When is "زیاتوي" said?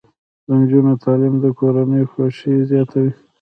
2.69-3.11